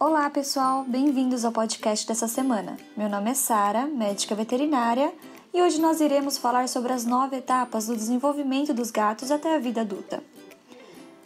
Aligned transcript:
Olá, 0.00 0.30
pessoal, 0.30 0.84
bem-vindos 0.84 1.44
ao 1.44 1.50
podcast 1.50 2.06
dessa 2.06 2.28
semana. 2.28 2.76
Meu 2.96 3.08
nome 3.08 3.32
é 3.32 3.34
Sara, 3.34 3.84
médica 3.86 4.32
veterinária, 4.32 5.12
e 5.52 5.60
hoje 5.60 5.80
nós 5.80 6.00
iremos 6.00 6.38
falar 6.38 6.68
sobre 6.68 6.92
as 6.92 7.04
nove 7.04 7.38
etapas 7.38 7.88
do 7.88 7.96
desenvolvimento 7.96 8.72
dos 8.72 8.92
gatos 8.92 9.32
até 9.32 9.56
a 9.56 9.58
vida 9.58 9.80
adulta. 9.80 10.22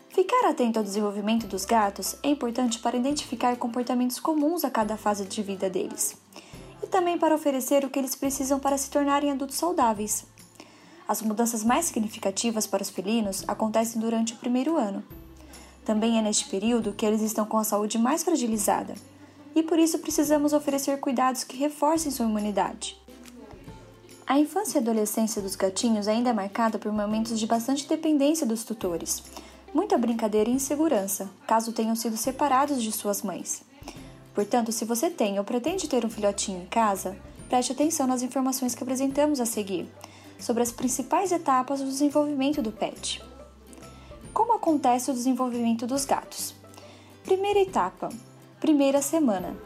Ficar 0.09 0.49
atento 0.49 0.79
ao 0.79 0.85
desenvolvimento 0.85 1.47
dos 1.47 1.67
gatos 1.67 2.17
é 2.23 2.31
importante 2.31 2.79
para 2.79 2.97
identificar 2.97 3.55
comportamentos 3.59 4.19
comuns 4.19 4.65
a 4.65 4.71
cada 4.71 4.97
fase 4.97 5.27
de 5.27 5.43
vida 5.43 5.69
deles 5.69 6.17
e 6.83 6.87
também 6.87 7.19
para 7.19 7.35
oferecer 7.35 7.85
o 7.85 7.91
que 7.91 7.99
eles 7.99 8.15
precisam 8.15 8.59
para 8.59 8.79
se 8.79 8.91
tornarem 8.91 9.33
adultos 9.33 9.59
saudáveis. 9.59 10.25
As 11.07 11.21
mudanças 11.21 11.63
mais 11.63 11.85
significativas 11.85 12.67
para 12.67 12.83
os 12.83 12.89
felinos 12.89 13.45
acontecem 13.47 14.01
durante 14.01 14.33
o 14.33 14.39
primeiro 14.39 14.79
ano. 14.79 15.05
Também 15.85 16.19
é 16.19 16.23
neste 16.23 16.49
período 16.49 16.93
que 16.93 17.05
eles 17.05 17.23
estão 17.23 17.45
com 17.45 17.59
a 17.59 17.65
saúde 17.65 17.99
mais 17.99 18.23
fragilizada, 18.23 18.95
e 19.55 19.63
por 19.63 19.79
isso 19.79 19.99
precisamos 19.99 20.53
oferecer 20.53 20.99
cuidados 21.01 21.45
que 21.45 21.57
reforcem 21.57 22.11
sua 22.11 22.27
imunidade. 22.27 23.01
A 24.27 24.39
infância 24.39 24.79
e 24.79 24.81
adolescência 24.81 25.43
dos 25.43 25.57
gatinhos 25.57 26.07
ainda 26.09 26.31
é 26.31 26.33
marcada 26.33 26.79
por 26.79 26.93
momentos 26.93 27.39
de 27.39 27.47
bastante 27.47 27.89
dependência 27.89 28.47
dos 28.47 28.65
tutores, 28.65 29.23
muita 29.75 29.99
brincadeira 29.99 30.49
e 30.49 30.55
insegurança, 30.55 31.29
caso 31.47 31.73
tenham 31.73 31.97
sido 31.97 32.17
separados 32.17 32.83
de 32.83 32.93
suas 32.93 33.23
mães. 33.23 33.63
Portanto, 34.35 34.73
se 34.73 34.85
você 34.85 35.11
tem 35.11 35.39
ou 35.39 35.45
pretende 35.45 35.89
ter 35.89 36.05
um 36.05 36.11
filhotinho 36.11 36.63
em 36.63 36.67
casa, 36.67 37.17
preste 37.49 37.73
atenção 37.73 38.07
nas 38.07 38.23
informações 38.23 38.75
que 38.75 38.83
apresentamos 38.83 39.41
a 39.41 39.47
seguir 39.47 39.87
sobre 40.39 40.63
as 40.63 40.73
principais 40.73 41.33
etapas 41.33 41.81
do 41.81 41.87
desenvolvimento 41.87 42.63
do 42.63 42.73
pet. 42.73 43.23
Acontece 44.63 45.11
o 45.11 45.15
desenvolvimento 45.15 45.89
dos 45.89 46.05
gatos? 46.05 46.55
Primeira 47.25 47.59
etapa, 47.59 48.11
primeira 48.61 49.03
semana. 49.03 49.57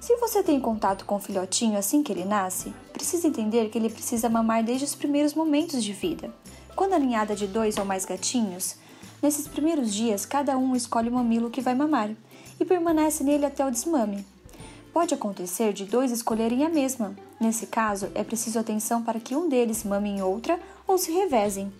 Se 0.00 0.16
você 0.16 0.42
tem 0.42 0.58
contato 0.58 1.04
com 1.04 1.16
o 1.16 1.20
filhotinho 1.20 1.78
assim 1.78 2.02
que 2.02 2.10
ele 2.10 2.24
nasce, 2.24 2.72
precisa 2.90 3.28
entender 3.28 3.68
que 3.68 3.76
ele 3.76 3.90
precisa 3.90 4.30
mamar 4.30 4.64
desde 4.64 4.86
os 4.86 4.94
primeiros 4.94 5.34
momentos 5.34 5.84
de 5.84 5.92
vida. 5.92 6.34
Quando 6.74 6.94
a 6.94 6.98
ninhada 6.98 7.36
de 7.36 7.46
dois 7.46 7.76
ou 7.76 7.84
mais 7.84 8.06
gatinhos, 8.06 8.76
nesses 9.22 9.46
primeiros 9.46 9.92
dias 9.92 10.24
cada 10.24 10.56
um 10.56 10.74
escolhe 10.74 11.10
o 11.10 11.12
mamilo 11.12 11.50
que 11.50 11.60
vai 11.60 11.74
mamar 11.74 12.10
e 12.58 12.64
permanece 12.64 13.22
nele 13.22 13.44
até 13.44 13.62
o 13.66 13.70
desmame. 13.70 14.24
Pode 14.90 15.12
acontecer 15.12 15.74
de 15.74 15.84
dois 15.84 16.10
escolherem 16.10 16.64
a 16.64 16.70
mesma. 16.70 17.14
Nesse 17.38 17.66
caso, 17.66 18.10
é 18.14 18.24
preciso 18.24 18.58
atenção 18.58 19.02
para 19.02 19.20
que 19.20 19.36
um 19.36 19.50
deles 19.50 19.84
mame 19.84 20.08
em 20.08 20.22
outra 20.22 20.58
ou 20.88 20.96
se 20.96 21.12
revezem. 21.12 21.70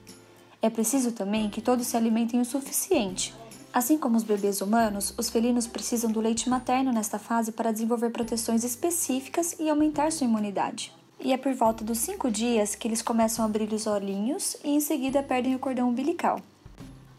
É 0.63 0.69
preciso 0.69 1.13
também 1.13 1.49
que 1.49 1.63
todos 1.63 1.87
se 1.87 1.97
alimentem 1.97 2.41
o 2.41 2.45
suficiente. 2.45 3.35
Assim 3.73 3.97
como 3.97 4.17
os 4.17 4.25
bebês 4.25 4.61
humanos, 4.61 5.15
os 5.17 5.31
felinos 5.31 5.67
precisam 5.67 6.11
do 6.11 6.21
leite 6.21 6.51
materno 6.51 6.93
nesta 6.93 7.19
fase 7.19 7.53
para 7.53 7.73
desenvolver 7.73 8.11
proteções 8.11 8.65
específicas 8.65 9.55
e 9.59 9.71
aumentar 9.71 10.11
sua 10.11 10.27
imunidade. 10.27 10.93
E 11.21 11.33
é 11.33 11.37
por 11.37 11.55
volta 11.55 11.85
dos 11.85 11.99
5 11.99 12.31
dias 12.31 12.75
que 12.75 12.89
eles 12.89 13.01
começam 13.01 13.45
a 13.45 13.49
abrir 13.49 13.73
os 13.73 13.87
olhinhos 13.87 14.57
e 14.65 14.71
em 14.71 14.81
seguida 14.81 15.23
perdem 15.23 15.55
o 15.55 15.59
cordão 15.59 15.89
umbilical. 15.89 16.41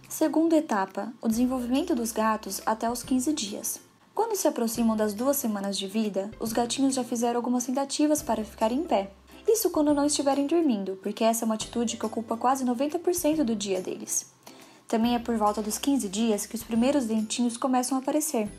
Segunda 0.10 0.58
etapa: 0.58 1.14
o 1.22 1.28
desenvolvimento 1.30 1.96
dos 1.96 2.12
gatos 2.12 2.62
até 2.66 2.92
os 2.92 3.02
15 3.02 3.32
dias. 3.32 3.80
Quando 4.14 4.36
se 4.36 4.48
aproximam 4.48 4.98
das 4.98 5.14
duas 5.14 5.38
semanas 5.38 5.78
de 5.78 5.88
vida, 5.88 6.30
os 6.38 6.52
gatinhos 6.52 6.96
já 6.96 7.04
fizeram 7.04 7.38
algumas 7.38 7.66
tentativas 7.66 8.22
para 8.22 8.44
ficar 8.44 8.72
em 8.72 8.84
pé. 8.84 9.10
Isso 9.48 9.70
quando 9.70 9.94
não 9.94 10.06
estiverem 10.06 10.48
dormindo, 10.48 10.98
porque 11.02 11.24
essa 11.24 11.44
é 11.44 11.46
uma 11.46 11.56
atitude 11.56 11.98
que 11.98 12.06
ocupa 12.06 12.38
quase 12.38 12.66
90% 12.66 13.44
do 13.44 13.56
dia 13.56 13.82
deles. 13.82 14.32
Também 14.88 15.16
é 15.16 15.20
por 15.20 15.36
volta 15.38 15.62
dos 15.62 15.78
15 15.78 16.10
dias 16.10 16.46
que 16.46 16.56
os 16.56 16.64
primeiros 16.64 17.06
dentinhos 17.06 17.58
começam 17.58 17.98
a 17.98 18.02
aparecer. 18.02 18.50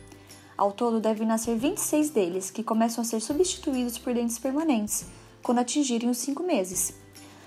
Ao 0.57 0.73
todo, 0.73 1.01
devem 1.01 1.27
nascer 1.27 1.57
26 1.57 2.11
deles, 2.11 2.51
que 2.51 2.63
começam 2.63 3.03
a 3.03 3.05
ser 3.05 3.21
substituídos 3.21 3.99
por 3.99 4.15
dentes 4.15 4.39
permanentes, 4.39 5.07
quando 5.43 5.59
atingirem 5.59 6.11
os 6.11 6.19
5 6.19 6.43
meses. 6.43 6.95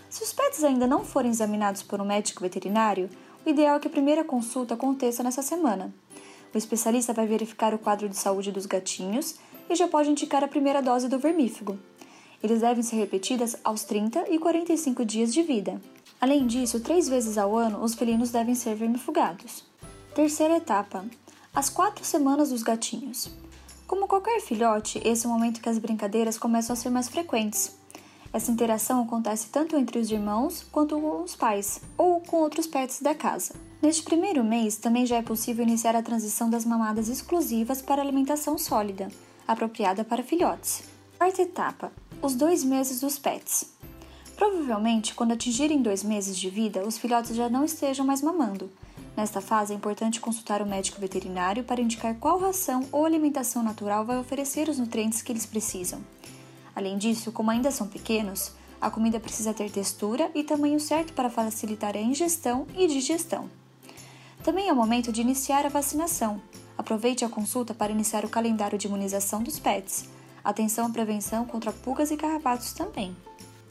Se 0.10 0.24
os 0.24 0.34
pets 0.34 0.64
ainda 0.64 0.88
não 0.88 1.04
forem 1.04 1.32
examinados 1.32 1.84
por 1.84 2.02
um 2.02 2.06
médico 2.06 2.42
veterinário, 2.42 3.10
o 3.46 3.50
ideal 3.50 3.78
é 3.78 3.80
que 3.80 3.88
a 3.88 3.92
primeira 3.92 4.24
consulta 4.24 4.74
aconteça 4.74 5.22
nessa 5.22 5.42
semana, 5.42 5.94
o 6.56 6.58
especialista 6.58 7.12
vai 7.12 7.28
verificar 7.28 7.74
o 7.74 7.78
quadro 7.78 8.08
de 8.08 8.16
saúde 8.16 8.50
dos 8.50 8.66
gatinhos 8.66 9.36
e 9.70 9.76
já 9.76 9.90
pode 9.90 10.10
indicar 10.10 10.42
a 10.42 10.48
primeira 10.48 10.82
dose 10.82 11.10
do 11.10 11.20
vermífugo. 11.20 11.78
Eles 12.46 12.62
devem 12.62 12.84
ser 12.84 12.98
repetidas 12.98 13.56
aos 13.64 13.84
30 13.86 14.30
e 14.30 14.38
45 14.38 15.04
dias 15.04 15.34
de 15.34 15.42
vida. 15.42 15.82
Além 16.22 16.46
disso, 16.46 16.80
três 16.80 17.10
vezes 17.10 17.40
ao 17.40 17.58
ano 17.58 17.84
os 17.84 17.96
felinos 17.96 18.30
devem 18.30 18.54
ser 18.54 18.76
vermifugados. 18.76 19.64
Terceira 20.14 20.58
etapa: 20.58 21.04
as 21.56 21.72
quatro 21.72 22.06
semanas 22.06 22.52
dos 22.52 22.62
gatinhos. 22.62 23.32
Como 23.88 24.08
qualquer 24.08 24.40
filhote, 24.42 25.02
esse 25.04 25.26
é 25.26 25.28
o 25.28 25.32
momento 25.32 25.60
que 25.60 25.68
as 25.68 25.80
brincadeiras 25.80 26.38
começam 26.38 26.76
a 26.76 26.78
ser 26.78 26.92
mais 26.92 27.10
frequentes. 27.10 27.76
Essa 28.32 28.52
interação 28.52 29.02
acontece 29.02 29.48
tanto 29.48 29.76
entre 29.76 29.98
os 29.98 30.12
irmãos 30.12 30.64
quanto 30.72 31.02
com 31.02 31.24
os 31.24 31.36
pais 31.36 31.82
ou 31.98 32.22
com 32.22 32.38
outros 32.38 32.68
pets 32.68 33.02
da 33.02 33.16
casa. 33.16 33.56
Neste 33.82 34.04
primeiro 34.04 34.44
mês, 34.44 34.78
também 34.78 35.08
já 35.08 35.16
é 35.16 35.24
possível 35.24 35.66
iniciar 35.66 35.96
a 35.96 36.04
transição 36.04 36.48
das 36.48 36.64
mamadas 36.64 37.10
exclusivas 37.10 37.82
para 37.82 38.04
alimentação 38.04 38.56
sólida, 38.56 39.08
apropriada 39.48 40.04
para 40.04 40.22
filhotes. 40.22 40.84
Quarta 41.18 41.42
etapa: 41.42 41.92
os 42.26 42.34
dois 42.34 42.64
meses 42.64 43.02
dos 43.02 43.20
pets. 43.20 43.70
Provavelmente, 44.36 45.14
quando 45.14 45.34
atingirem 45.34 45.80
dois 45.80 46.04
meses 46.04 46.36
de 46.36 46.50
vida, 46.50 46.84
os 46.84 46.98
filhotes 46.98 47.36
já 47.36 47.48
não 47.48 47.64
estejam 47.64 48.04
mais 48.04 48.20
mamando. 48.20 48.72
Nesta 49.16 49.40
fase, 49.40 49.74
é 49.74 49.76
importante 49.76 50.20
consultar 50.20 50.60
o 50.60 50.66
médico 50.66 51.00
veterinário 51.00 51.64
para 51.64 51.82
indicar 51.82 52.16
qual 52.16 52.40
ração 52.40 52.84
ou 52.92 53.06
alimentação 53.06 53.62
natural 53.62 54.04
vai 54.04 54.18
oferecer 54.18 54.68
os 54.68 54.80
nutrientes 54.80 55.22
que 55.22 55.32
eles 55.32 55.46
precisam. 55.46 56.02
Além 56.76 56.98
disso, 56.98 57.32
como 57.32 57.52
ainda 57.52 57.70
são 57.70 57.88
pequenos, 57.88 58.52
a 58.82 58.90
comida 58.90 59.20
precisa 59.20 59.54
ter 59.54 59.70
textura 59.70 60.32
e 60.34 60.44
tamanho 60.44 60.80
certo 60.80 61.14
para 61.14 61.30
facilitar 61.30 61.96
a 61.96 62.02
ingestão 62.02 62.66
e 62.76 62.88
digestão. 62.88 63.48
Também 64.44 64.68
é 64.68 64.74
o 64.74 64.76
momento 64.76 65.12
de 65.12 65.22
iniciar 65.22 65.64
a 65.64 65.70
vacinação. 65.70 66.42
Aproveite 66.76 67.24
a 67.24 67.30
consulta 67.30 67.74
para 67.74 67.92
iniciar 67.92 68.26
o 68.26 68.30
calendário 68.30 68.80
de 68.80 68.88
imunização 68.88 69.44
dos 69.44 69.60
pets. 69.60 70.15
Atenção 70.46 70.86
à 70.86 70.90
prevenção 70.90 71.44
contra 71.44 71.72
pulgas 71.72 72.12
e 72.12 72.16
carrapatos 72.16 72.72
também. 72.72 73.18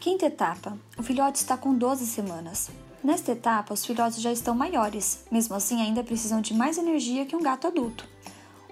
Quinta 0.01 0.27
etapa: 0.27 0.77
o 0.99 1.05
filhote 1.05 1.39
está 1.39 1.57
com 1.57 1.73
12 1.73 2.05
semanas. 2.05 2.69
Nesta 3.03 3.31
etapa, 3.31 3.73
os 3.73 3.87
filhotes 3.87 4.21
já 4.21 4.33
estão 4.33 4.57
maiores, 4.57 5.25
mesmo 5.31 5.55
assim, 5.55 5.81
ainda 5.81 6.03
precisam 6.03 6.41
de 6.41 6.53
mais 6.53 6.77
energia 6.77 7.27
que 7.27 7.37
um 7.37 7.43
gato 7.43 7.69
adulto. 7.69 8.09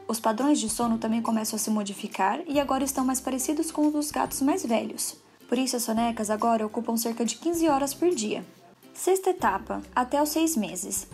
Os 0.08 0.18
padrões 0.18 0.58
de 0.58 0.68
sono 0.68 0.98
também 0.98 1.22
começam 1.22 1.56
a 1.56 1.60
se 1.60 1.70
modificar 1.70 2.40
e 2.48 2.58
agora 2.58 2.82
estão 2.82 3.04
mais 3.04 3.20
parecidos 3.20 3.70
com 3.70 3.86
os 3.86 3.92
dos 3.92 4.10
gatos 4.10 4.42
mais 4.42 4.66
velhos. 4.66 5.16
Por 5.48 5.56
isso, 5.56 5.76
as 5.76 5.84
sonecas 5.84 6.28
agora 6.28 6.66
ocupam 6.66 6.96
cerca 6.96 7.24
de 7.24 7.36
15 7.36 7.68
horas 7.68 7.94
por 7.94 8.10
dia. 8.10 8.44
Sexta 8.92 9.30
etapa, 9.30 9.80
até 9.94 10.20
os 10.20 10.30
6 10.30 10.56
meses. 10.56 11.06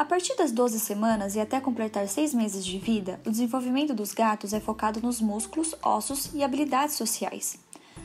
A 0.00 0.04
partir 0.06 0.34
das 0.34 0.50
12 0.50 0.80
semanas 0.80 1.36
e 1.36 1.40
até 1.40 1.60
completar 1.60 2.08
6 2.08 2.32
meses 2.32 2.64
de 2.64 2.78
vida, 2.78 3.20
o 3.26 3.30
desenvolvimento 3.30 3.92
dos 3.92 4.14
gatos 4.14 4.54
é 4.54 4.58
focado 4.58 4.98
nos 4.98 5.20
músculos, 5.20 5.74
ossos 5.82 6.30
e 6.32 6.42
habilidades 6.42 6.94
sociais. 6.94 7.58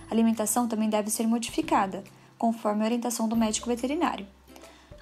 A 0.10 0.14
alimentação 0.14 0.68
também 0.68 0.90
deve 0.90 1.10
ser 1.10 1.26
modificada, 1.26 2.04
conforme 2.38 2.82
a 2.82 2.88
orientação 2.88 3.30
do 3.30 3.36
médico 3.38 3.70
veterinário. 3.70 4.28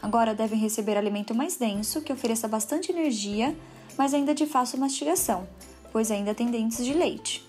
Agora 0.04 0.36
devem 0.36 0.60
receber 0.60 0.96
alimento 0.96 1.34
mais 1.34 1.58
denso, 1.58 2.00
que 2.00 2.14
ofereça 2.14 2.48
bastante 2.48 2.92
energia, 2.92 3.58
mas 3.98 4.14
ainda 4.14 4.36
de 4.36 4.46
fácil 4.46 4.78
mastigação, 4.78 5.48
pois 5.92 6.12
ainda 6.12 6.36
tem 6.36 6.52
dentes 6.52 6.86
de 6.86 6.94
leite. 6.94 7.44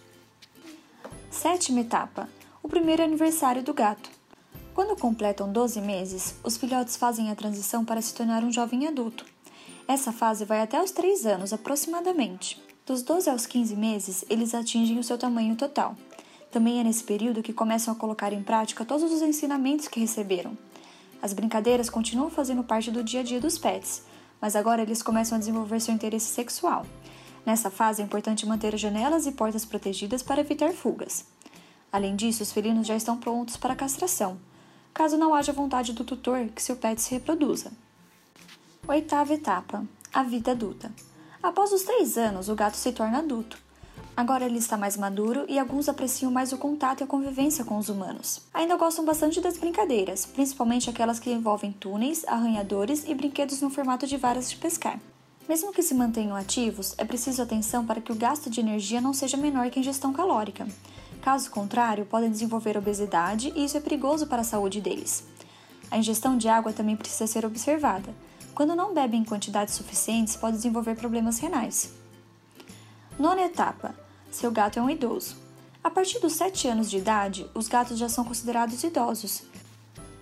Sétima 1.31 1.81
etapa: 1.81 2.31
o 2.63 2.69
primeiro 2.69 3.03
aniversário 3.03 3.63
do 3.63 3.75
gato. 3.75 4.09
Quando 4.75 4.99
completam 4.99 5.53
12 5.53 5.83
meses, 5.83 6.35
os 6.43 6.57
filhotes 6.57 6.97
fazem 6.97 7.31
a 7.31 7.37
transição 7.37 7.85
para 7.85 8.01
se 8.01 8.15
tornar 8.15 8.43
um 8.43 8.51
jovem 8.51 8.89
adulto. 8.89 9.34
Essa 9.87 10.13
fase 10.13 10.47
vai 10.47 10.63
até 10.63 10.83
os 10.83 10.91
3 10.91 11.27
anos 11.27 11.53
aproximadamente. 11.53 12.61
Dos 12.87 13.03
12 13.03 13.29
aos 13.29 13.47
15 13.47 13.77
meses, 13.77 14.25
eles 14.31 14.55
atingem 14.55 14.99
o 14.99 15.05
seu 15.05 15.19
tamanho 15.19 15.57
total. 15.57 15.95
Também 16.51 16.81
é 16.81 16.85
nesse 16.85 17.05
período 17.05 17.43
que 17.43 17.53
começam 17.53 17.93
a 17.93 17.97
colocar 17.97 18.33
em 18.33 18.43
prática 18.43 18.85
todos 18.85 19.13
os 19.13 19.21
ensinamentos 19.21 19.87
que 19.87 20.01
receberam. 20.01 20.57
As 21.21 21.35
brincadeiras 21.35 21.91
continuam 21.91 22.31
fazendo 22.31 22.65
parte 22.65 22.91
do 22.91 23.05
dia 23.05 23.21
a 23.21 23.23
dia 23.23 23.39
dos 23.39 23.59
pets, 23.59 24.03
mas 24.41 24.57
agora 24.57 24.81
eles 24.81 25.03
começam 25.03 25.37
a 25.37 25.39
desenvolver 25.39 25.81
seu 25.81 25.93
interesse 25.93 26.33
sexual. 26.33 26.87
Nessa 27.45 27.71
fase 27.71 28.01
é 28.01 28.05
importante 28.05 28.47
manter 28.47 28.75
as 28.75 28.81
janelas 28.81 29.27
e 29.27 29.33
portas 29.33 29.67
protegidas 29.67 30.23
para 30.23 30.41
evitar 30.41 30.73
fugas. 30.73 31.27
Além 31.93 32.17
disso, 32.17 32.43
os 32.43 32.53
felinos 32.53 32.87
já 32.87 32.97
estão 32.97 33.19
prontos 33.19 33.59
para 33.59 33.77
castração, 33.77 34.39
caso 34.95 35.19
não 35.19 35.35
haja 35.35 35.53
vontade 35.53 35.93
do 35.93 36.05
tutor 36.05 36.49
que 36.49 36.63
seu 36.63 36.75
pet 36.75 37.01
se 37.03 37.11
reproduza. 37.13 37.84
Oitava 38.87 39.33
etapa: 39.33 39.83
a 40.13 40.23
vida 40.23 40.51
adulta. 40.51 40.93
Após 41.43 41.73
os 41.73 41.85
três 41.85 42.19
anos, 42.19 42.51
o 42.51 42.55
gato 42.55 42.77
se 42.77 42.93
torna 42.93 43.19
adulto. 43.19 43.57
Agora 44.15 44.45
ele 44.45 44.59
está 44.59 44.77
mais 44.77 44.95
maduro 44.95 45.47
e 45.49 45.59
alguns 45.59 45.89
apreciam 45.89 46.31
mais 46.31 46.53
o 46.53 46.59
contato 46.59 47.01
e 47.01 47.05
a 47.05 47.07
convivência 47.07 47.65
com 47.65 47.79
os 47.79 47.89
humanos. 47.89 48.43
Ainda 48.53 48.77
gostam 48.77 49.03
bastante 49.03 49.41
das 49.41 49.57
brincadeiras, 49.57 50.27
principalmente 50.27 50.91
aquelas 50.91 51.19
que 51.19 51.33
envolvem 51.33 51.73
túneis, 51.73 52.27
arranhadores 52.27 53.05
e 53.09 53.15
brinquedos 53.15 53.63
no 53.63 53.71
formato 53.71 54.07
de 54.07 54.19
varas 54.19 54.51
de 54.51 54.57
pescar. 54.57 55.01
Mesmo 55.49 55.73
que 55.73 55.83
se 55.83 55.95
mantenham 55.95 56.37
ativos, 56.37 56.95
é 56.99 57.07
preciso 57.07 57.41
atenção 57.41 57.87
para 57.87 58.03
que 58.03 58.13
o 58.13 58.17
gasto 58.17 58.51
de 58.51 58.61
energia 58.61 59.01
não 59.01 59.15
seja 59.15 59.39
menor 59.39 59.71
que 59.71 59.79
a 59.79 59.83
ingestão 59.83 60.13
calórica. 60.13 60.69
Caso 61.23 61.51
contrário, 61.51 62.05
podem 62.05 62.31
desenvolver 62.31 62.77
obesidade 62.77 63.51
e 63.57 63.65
isso 63.65 63.79
é 63.79 63.81
perigoso 63.81 64.27
para 64.27 64.43
a 64.43 64.45
saúde 64.45 64.79
deles. 64.83 65.25
A 65.91 65.97
ingestão 65.97 66.37
de 66.37 66.49
água 66.49 66.73
também 66.73 66.97
precisa 66.97 67.27
ser 67.27 67.47
observada. 67.47 68.15
Quando 68.55 68.77
não 68.77 68.95
bebem 68.95 69.23
em 69.23 69.25
quantidades 69.25 69.75
suficientes, 69.75 70.37
pode 70.37 70.57
desenvolver 70.57 70.95
problemas 70.95 71.39
renais. 71.39 71.93
Nona 73.19 73.43
etapa: 73.43 73.95
seu 74.31 74.51
gato 74.51 74.79
é 74.79 74.83
um 74.83 74.89
idoso. 74.89 75.37
A 75.83 75.91
partir 75.91 76.21
dos 76.21 76.35
7 76.35 76.69
anos 76.69 76.89
de 76.89 76.99
idade, 76.99 77.47
os 77.55 77.69
gatos 77.69 77.99
já 77.99 78.09
são 78.09 78.25
considerados 78.25 78.83
idosos. 78.83 79.43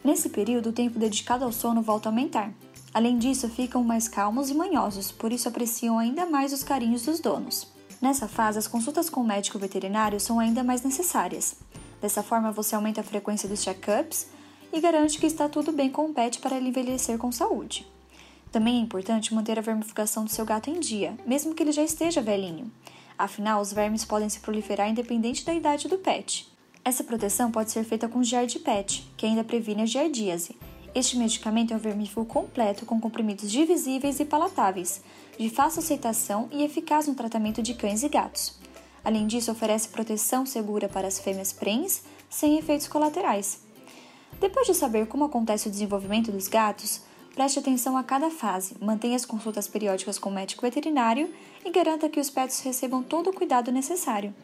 Nesse 0.02 0.28
período, 0.30 0.70
o 0.70 0.72
tempo 0.72 0.98
dedicado 0.98 1.44
ao 1.44 1.52
sono 1.52 1.82
volta 1.82 2.08
a 2.08 2.10
aumentar. 2.10 2.52
Além 2.92 3.18
disso, 3.18 3.48
ficam 3.48 3.84
mais 3.84 4.08
calmos 4.08 4.50
e 4.50 4.54
manhosos, 4.54 5.12
por 5.12 5.30
isso 5.30 5.48
apreciam 5.48 5.98
ainda 5.98 6.26
mais 6.26 6.52
os 6.52 6.64
carinhos 6.64 7.02
dos 7.02 7.20
donos. 7.20 7.66
Nessa 8.00 8.26
fase, 8.26 8.58
as 8.58 8.66
consultas 8.66 9.08
com 9.08 9.20
o 9.20 9.26
médico 9.26 9.58
veterinário 9.58 10.18
são 10.18 10.40
ainda 10.40 10.64
mais 10.64 10.82
necessárias. 10.82 11.54
Dessa 12.00 12.22
forma, 12.22 12.50
você 12.50 12.74
aumenta 12.74 13.00
a 13.00 13.04
frequência 13.04 13.48
dos 13.48 13.62
check-ups 13.62 14.26
e 14.72 14.80
garante 14.80 15.18
que 15.18 15.26
está 15.26 15.48
tudo 15.48 15.70
bem 15.70 15.88
com 15.90 16.06
o 16.06 16.12
pet 16.12 16.40
para 16.40 16.56
ele 16.56 16.70
envelhecer 16.70 17.16
com 17.16 17.30
saúde. 17.30 17.86
Também 18.52 18.76
é 18.76 18.80
importante 18.80 19.34
manter 19.34 19.58
a 19.58 19.62
vermificação 19.62 20.24
do 20.24 20.30
seu 20.30 20.44
gato 20.44 20.68
em 20.68 20.78
dia, 20.78 21.16
mesmo 21.26 21.54
que 21.54 21.62
ele 21.62 21.72
já 21.72 21.82
esteja 21.82 22.20
velhinho. 22.20 22.70
Afinal, 23.18 23.62
os 23.62 23.72
vermes 23.72 24.04
podem 24.04 24.28
se 24.28 24.40
proliferar 24.40 24.90
independente 24.90 25.44
da 25.44 25.54
idade 25.54 25.88
do 25.88 25.96
pet. 25.96 26.52
Essa 26.84 27.02
proteção 27.02 27.50
pode 27.50 27.70
ser 27.70 27.82
feita 27.82 28.08
com 28.08 28.22
Giardipet, 28.22 29.10
que 29.16 29.24
ainda 29.24 29.42
previne 29.42 29.82
a 29.82 29.86
giardíase. 29.86 30.54
Este 30.94 31.16
medicamento 31.16 31.72
é 31.72 31.76
um 31.76 31.80
vermífugo 31.80 32.26
completo 32.26 32.84
com 32.84 33.00
comprimidos 33.00 33.50
divisíveis 33.50 34.20
e 34.20 34.24
palatáveis, 34.26 35.00
de 35.38 35.48
fácil 35.48 35.80
aceitação 35.80 36.48
e 36.52 36.62
eficaz 36.62 37.06
no 37.06 37.14
tratamento 37.14 37.62
de 37.62 37.72
cães 37.72 38.02
e 38.02 38.08
gatos. 38.08 38.58
Além 39.02 39.26
disso, 39.26 39.50
oferece 39.50 39.88
proteção 39.88 40.44
segura 40.44 40.90
para 40.90 41.08
as 41.08 41.18
fêmeas 41.18 41.52
prens, 41.52 42.02
sem 42.28 42.58
efeitos 42.58 42.86
colaterais. 42.86 43.62
Depois 44.38 44.66
de 44.66 44.74
saber 44.74 45.06
como 45.06 45.24
acontece 45.24 45.68
o 45.68 45.70
desenvolvimento 45.70 46.30
dos 46.30 46.48
gatos, 46.48 47.00
preste 47.34 47.58
atenção 47.58 47.96
a 47.96 48.02
cada 48.02 48.30
fase, 48.30 48.76
mantenha 48.80 49.16
as 49.16 49.24
consultas 49.24 49.66
periódicas 49.66 50.18
com 50.18 50.30
o 50.30 50.32
médico 50.32 50.62
veterinário 50.62 51.32
e 51.64 51.70
garanta 51.70 52.08
que 52.08 52.20
os 52.20 52.30
pets 52.30 52.60
recebam 52.60 53.02
todo 53.02 53.30
o 53.30 53.32
cuidado 53.32 53.72
necessário. 53.72 54.34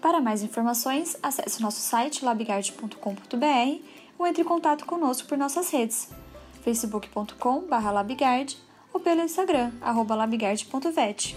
Para 0.00 0.20
mais 0.20 0.42
informações, 0.42 1.16
acesse 1.22 1.60
nosso 1.60 1.80
site 1.80 2.24
labigard.com.br 2.24 3.82
ou 4.18 4.26
entre 4.26 4.42
em 4.42 4.44
contato 4.44 4.86
conosco 4.86 5.28
por 5.28 5.36
nossas 5.36 5.70
redes 5.70 6.08
facebook.com.br 6.62 7.90
labigard 7.92 8.56
ou 8.92 9.00
pelo 9.00 9.22
Instagram, 9.22 9.72
labigard.vet. 10.08 11.36